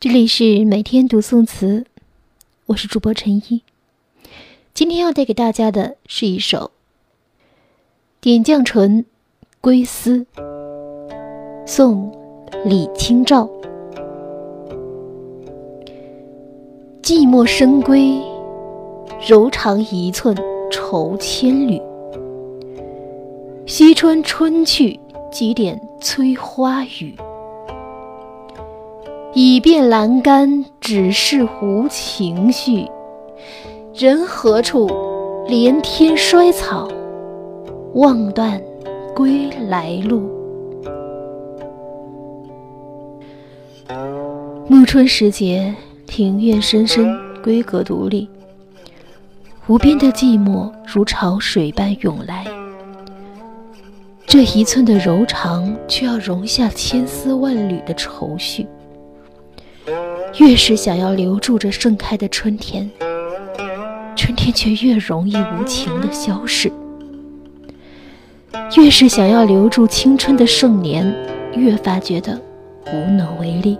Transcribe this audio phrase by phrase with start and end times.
[0.00, 1.84] 这里是每天读宋词，
[2.66, 3.64] 我是主播陈一。
[4.72, 6.70] 今天要带给大家的是一首
[8.20, 9.02] 《点绛唇·
[9.60, 10.24] 归思》，
[11.66, 12.12] 宋·
[12.64, 13.50] 李清照。
[17.02, 18.22] 寂寞深闺，
[19.28, 20.36] 柔肠一寸
[20.70, 21.82] 愁千缕。
[23.66, 25.00] 惜春春去，
[25.32, 27.16] 几点催花雨。
[29.34, 32.86] 已变阑干，只是无情绪。
[33.94, 34.88] 人何处？
[35.46, 36.88] 连天衰草，
[37.94, 38.60] 望断
[39.14, 40.28] 归来路。
[44.68, 45.74] 暮春时节，
[46.06, 48.28] 庭院深深，闺阁独立，
[49.66, 52.44] 无边的寂寞如潮水般涌来。
[54.26, 58.66] 这一寸的柔肠，却要容下千丝万缕的愁绪。
[60.36, 62.88] 越是想要留住这盛开的春天，
[64.14, 66.70] 春天却越容易无情的消逝；
[68.76, 71.12] 越是想要留住青春的盛年，
[71.54, 72.40] 越发觉得
[72.92, 73.76] 无能为力。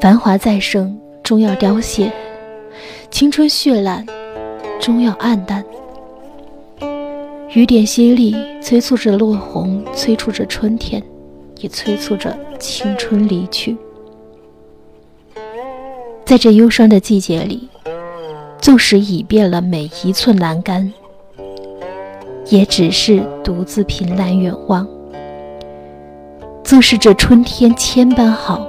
[0.00, 2.10] 繁华再盛，终要凋谢；
[3.10, 4.06] 青春绚烂，
[4.80, 5.64] 终要黯淡。
[7.54, 11.02] 雨点淅沥，催促着落红，催促着春天，
[11.58, 13.76] 也催促着青春离去。
[16.32, 17.68] 在这忧伤的季节里，
[18.58, 20.90] 纵使已变了每一寸栏杆，
[22.46, 24.88] 也只是独自凭栏远望。
[26.64, 28.66] 纵使这春天千般好，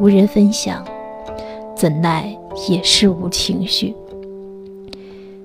[0.00, 0.84] 无人分享，
[1.76, 2.36] 怎奈
[2.68, 3.94] 也是无情绪。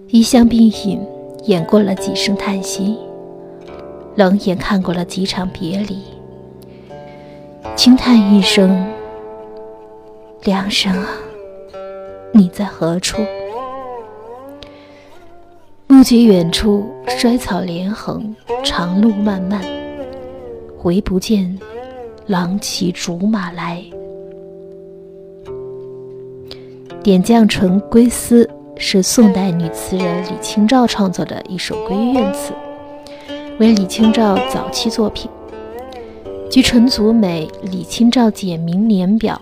[0.08, 1.00] 一香并饮，
[1.44, 2.98] 演过了几声叹息，
[4.16, 6.00] 冷眼看过了几场别离，
[7.76, 8.92] 轻叹一声
[10.46, 11.10] ：“良人啊。”
[12.36, 13.22] 你在何处？
[15.86, 19.62] 目觉远处，衰草连横，长路漫漫，
[20.82, 21.60] 唯不见
[22.26, 23.84] 郎骑竹马来。
[27.04, 28.44] 《点绛唇·归思》
[28.78, 32.52] 是宋代女词人李清照创作的一首闺怨词，
[33.60, 35.30] 为李清照早期作品。
[36.50, 39.40] 据陈祖美《李清照简明年表》，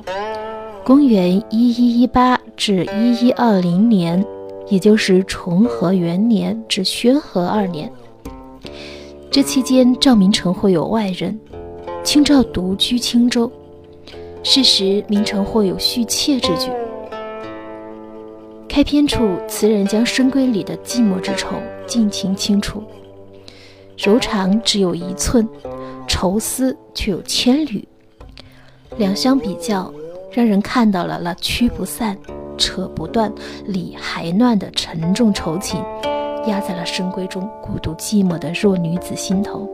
[0.84, 2.41] 公元一一一八。
[2.62, 4.24] 至一一二零年，
[4.68, 7.92] 也就是重和元年至宣和二年，
[9.32, 11.40] 这期间赵明诚会有外人，
[12.04, 13.52] 清照独居青州。
[14.44, 16.70] 是时，明诚或有续妾之举。
[18.70, 21.56] 开篇处，词人将深闺里的寂寞之愁
[21.88, 22.84] 尽情清楚，
[23.98, 25.50] 柔肠只有一寸，
[26.08, 27.84] 愁思却有千缕，
[28.98, 29.92] 两相比较，
[30.32, 32.16] 让人看到了那驱不散。
[32.62, 33.34] 扯不断、
[33.66, 35.84] 理还乱的沉重愁情，
[36.46, 39.68] 压在了深闺中孤独寂寞的弱女子心头，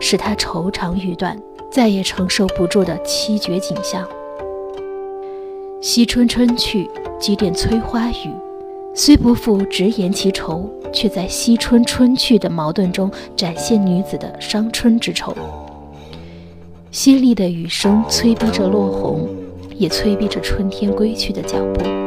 [0.00, 4.04] 使她愁肠欲断，再也承受不住的凄绝景象。
[5.80, 8.32] 惜春春去，几点催花雨，
[8.92, 15.32] 虽不复直言其愁，却在惜春春去的矛盾中展现女子的伤春之愁。
[16.90, 19.28] 淅沥的雨声催逼着落红，
[19.76, 22.05] 也催逼着春天归去的脚步。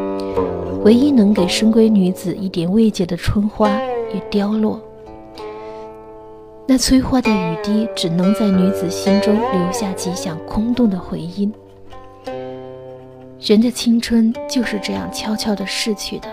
[0.84, 3.70] 唯一能给深闺女子一点慰藉的春花
[4.14, 4.80] 也凋落，
[6.66, 11.52] 那催花的雨滴只能在女子心中留下几响空洞的回音。
[13.42, 16.28] 人的青春就是这样悄悄地逝去的，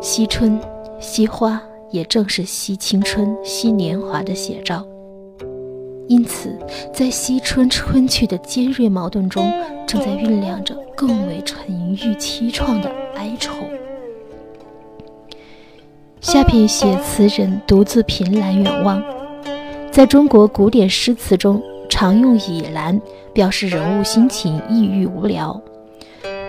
[0.00, 0.58] 惜春
[0.98, 1.60] 惜花，
[1.90, 4.84] 也正是惜青春、惜年华的写照。
[6.10, 6.58] 因此，
[6.92, 9.48] 在惜春春去的尖锐矛盾中，
[9.86, 13.54] 正在酝酿着更为沉郁凄怆的哀愁。
[16.20, 19.00] 下片写词人独自凭栏远望，
[19.92, 23.00] 在中国古典诗词中，常用倚栏
[23.32, 25.62] 表示人物心情抑郁无聊。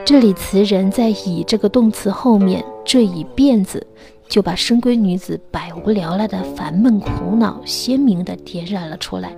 [0.04, 3.86] 这里词人在“倚”这个动词后面缀以“辫”字，
[4.28, 9.32] 就把深闺女子百无聊赖的烦闷苦恼鲜明地点染了出来。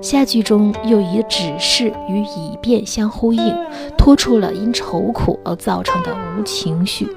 [0.00, 3.54] 下句中又以“只是”与“以便”相呼应，
[3.96, 7.08] 托出了因愁苦而造成的无情绪，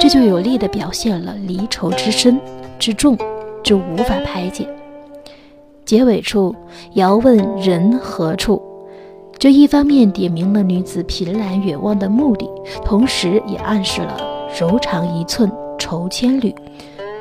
[0.00, 2.38] 这就有力地表现了离愁之深、
[2.78, 3.16] 之重、
[3.62, 4.68] 之无法排解。
[5.86, 6.54] 结尾处
[6.92, 8.60] 遥问人何处，
[9.38, 12.46] 这一方面点明了女子凭栏远望的目的，
[12.84, 14.18] 同时也暗示了
[14.60, 16.54] 柔肠一寸愁千缕。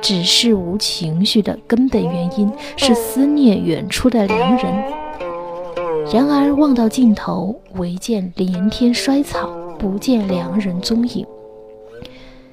[0.03, 4.65] 只是无情绪的根本原因是思念远处的良人。
[6.13, 9.47] 然而望到尽头，唯见连天衰草，
[9.79, 11.25] 不见良人踪影。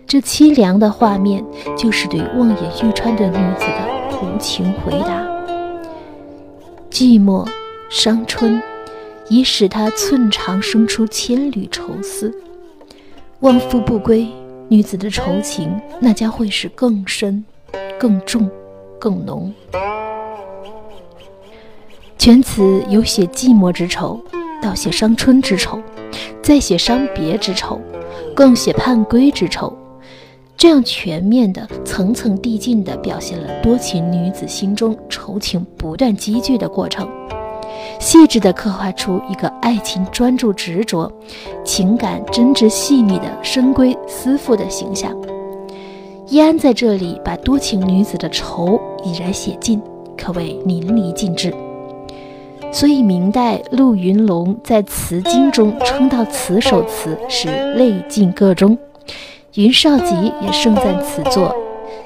[0.07, 1.45] 这凄凉的画面，
[1.77, 5.27] 就是对望眼欲穿的女子的无情回答。
[6.89, 7.45] 寂寞、
[7.91, 8.63] 伤春，
[9.29, 12.33] 已使她寸肠生出千缕愁思。
[13.41, 14.29] 望夫不归，
[14.71, 15.69] 女子的愁情
[15.99, 17.45] 那将会是更深、
[17.99, 18.49] 更重、
[19.01, 19.53] 更浓。
[22.17, 24.21] 全词有写寂寞之愁，
[24.63, 25.83] 到写伤春之愁，
[26.41, 27.81] 再写伤别之愁，
[28.33, 29.77] 更写盼归之愁。
[30.57, 37.11] 这样全面的、层层递进的表现了多情女子心中愁情不断积聚的过程，
[38.01, 41.13] 细致地刻画出一个爱情专注执着、
[41.63, 45.15] 情感真挚细腻的深闺思妇的形象。
[46.27, 49.81] 易安在这里把多情女子的愁已然写尽，
[50.17, 51.55] 可谓淋漓尽致。
[52.73, 58.79] 所以明代陆云龙在《词经》中称道此首词是泪尽各中。
[59.55, 61.55] 云少吉也盛赞此作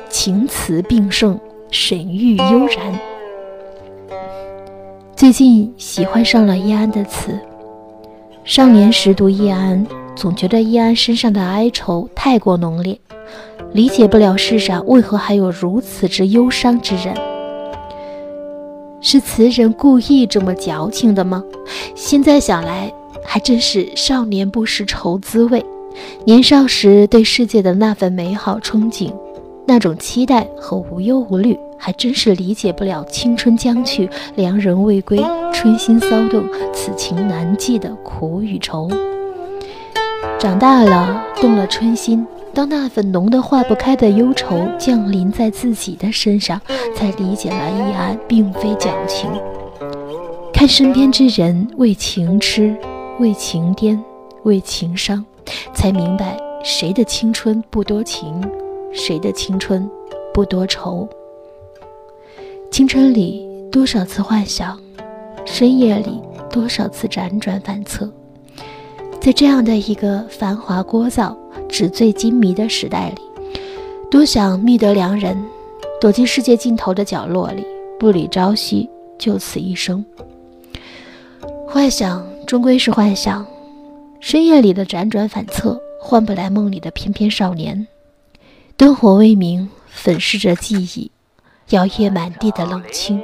[0.08, 1.38] 情词并盛，
[1.70, 3.13] 神韵悠然。
[5.16, 7.38] 最近喜欢上了易安的词。
[8.42, 12.98] 少年时读易安，总觉得易安身上的哀愁太过浓烈，
[13.72, 17.14] 理解不了世上为何还有如此之忧伤之人。
[19.00, 21.44] 是词人故意这么矫情的吗？
[21.94, 22.92] 现在想来，
[23.24, 25.64] 还真是少年不识愁滋味。
[26.24, 29.12] 年少时对世界的那份美好憧憬，
[29.66, 35.18] 那种期待和无忧无虑，还真是理解不了青春将去，良人未归，
[35.52, 38.90] 春心骚动，此情难寄的苦与愁。
[40.38, 46.60] 长大了，动了春心，当那份浓得化不开的忧愁降临在自己的身上，
[46.94, 49.30] 才理解了易安并非矫情。
[50.52, 52.76] 看身边之人为情痴，
[53.18, 53.98] 为情癫，
[54.42, 55.24] 为情伤。
[55.74, 58.40] 才明白谁的青春不多情，
[58.94, 59.88] 谁的青春
[60.32, 61.08] 不多愁。
[62.70, 64.80] 青春里多少次幻想，
[65.44, 66.20] 深夜里
[66.50, 68.10] 多少次辗转反侧。
[69.20, 71.36] 在这样的一个繁华聒噪、
[71.68, 73.22] 纸醉金迷的时代里，
[74.10, 75.36] 多想觅得良人，
[76.00, 77.64] 躲进世界尽头的角落里，
[77.98, 78.88] 不理朝夕，
[79.18, 80.04] 就此一生。
[81.66, 83.44] 幻想终归是幻想。
[84.20, 87.86] 深夜里的辗转反侧，换不来梦里的翩翩少年。
[88.76, 91.12] 灯火未明，粉饰着记忆，
[91.70, 93.22] 摇曳满地的冷清。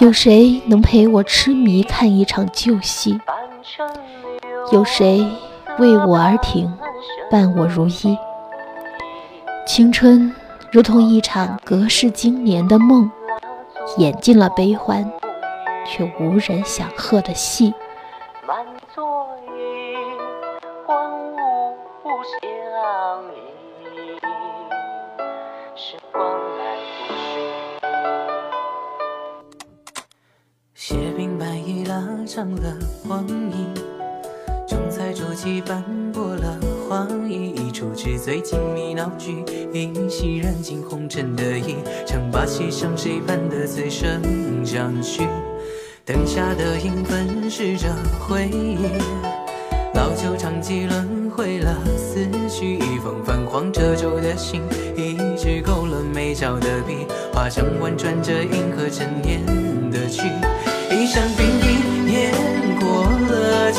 [0.00, 3.20] 有谁能陪我痴迷看一场旧戏？
[4.72, 5.24] 有谁
[5.78, 6.68] 为我而停，
[7.30, 8.18] 伴我如一？
[9.64, 10.34] 青春
[10.72, 13.08] 如同一场隔世经年的梦，
[13.98, 15.08] 演尽了悲欢，
[15.86, 17.72] 却无人想贺的戏。
[22.22, 23.36] 相依。
[25.74, 26.22] 时光
[26.56, 26.76] 来
[27.08, 27.18] 不及。
[30.74, 32.78] 写冰白衣拉长了
[33.08, 33.74] 光阴，
[34.68, 35.82] 重彩桌几斑
[36.12, 37.50] 驳了画意。
[37.50, 41.76] 一出纸醉金迷闹剧，一袭染尽红尘的衣，
[42.06, 45.26] 唱罢戏唱谁伴的此生相许。
[46.04, 47.88] 灯下的影粉饰着
[48.28, 48.76] 回忆，
[50.02, 54.60] 老旧长几轮回了思绪，一封泛黄褶皱的信，
[54.96, 59.46] 一支勾勒眉角的笔，画上婉转着银河陈年
[59.92, 60.22] 的曲，
[60.90, 62.32] 一扇冰冰碾
[62.80, 63.71] 过了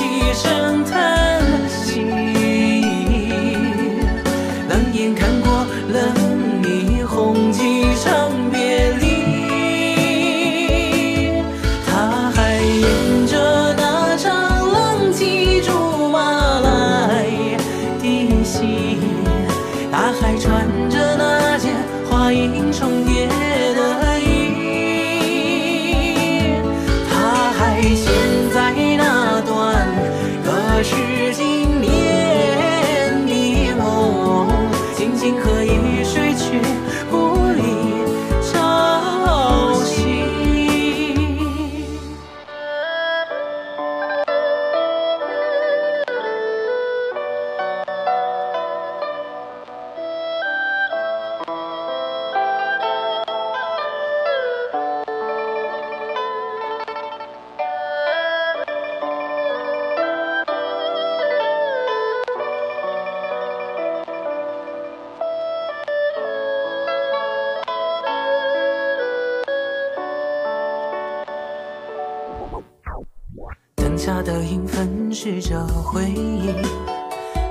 [74.23, 76.49] 的影粉饰着回忆，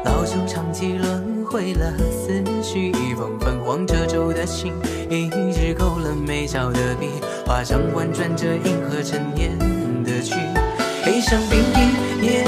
[0.05, 4.73] 老旧唱机轮回了思绪，一封泛黄褶皱的信，
[5.11, 7.09] 一支勾勒眉角的笔，
[7.47, 9.57] 画上婉转着银河陈年
[10.03, 10.35] 的曲，
[11.05, 11.81] 悲伤冰滴
[12.21, 12.47] 念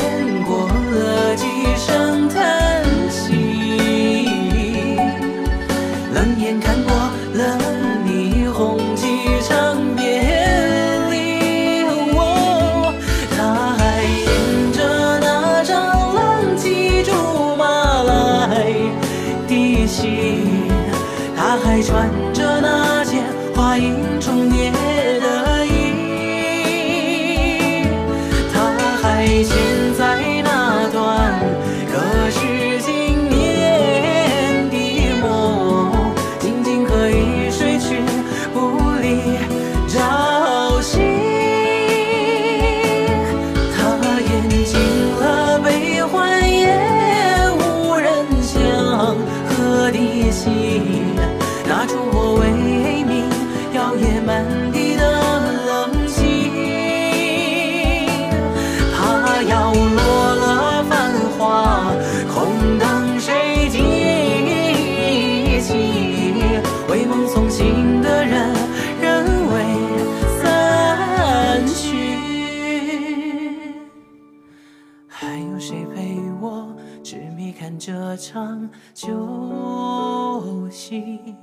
[78.34, 81.36] 场旧戏？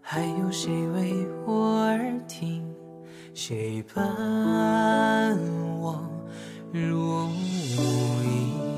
[0.00, 2.64] 还有谁为我而听？
[3.34, 5.36] 谁伴
[5.80, 6.08] 我
[6.72, 7.28] 如
[8.22, 8.75] 影？